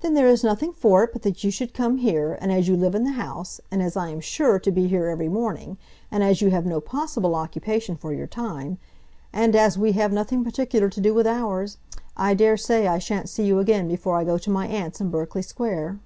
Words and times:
"Then 0.00 0.14
there 0.14 0.26
is 0.26 0.42
nothing 0.42 0.72
for 0.72 1.04
it 1.04 1.12
but 1.12 1.22
that 1.22 1.44
you 1.44 1.52
should 1.52 1.72
come 1.72 1.98
here; 1.98 2.36
and 2.40 2.50
as 2.50 2.66
you 2.66 2.76
live 2.76 2.96
in 2.96 3.04
the 3.04 3.12
house, 3.12 3.60
and 3.70 3.80
as 3.80 3.96
I 3.96 4.08
am 4.08 4.18
sure 4.18 4.58
to 4.58 4.72
be 4.72 4.88
here 4.88 5.06
every 5.06 5.28
morning, 5.28 5.78
and 6.10 6.24
as 6.24 6.40
you 6.42 6.50
have 6.50 6.66
no 6.66 6.80
possible 6.80 7.36
occupation 7.36 7.94
for 7.96 8.12
your 8.12 8.26
time, 8.26 8.78
and 9.32 9.54
as 9.54 9.78
we 9.78 9.92
have 9.92 10.12
nothing 10.12 10.42
particular 10.42 10.90
to 10.90 11.00
do 11.00 11.14
with 11.14 11.28
ours, 11.28 11.78
I 12.16 12.34
daresay 12.34 12.88
I 12.88 12.98
shan't 12.98 13.28
see 13.28 13.44
you 13.46 13.60
again 13.60 13.86
before 13.86 14.16
I 14.16 14.24
go 14.24 14.38
to 14.38 14.50
my 14.50 14.66
aunt's 14.66 15.00
in 15.00 15.08
Berkeley 15.08 15.42
Square." 15.42 16.00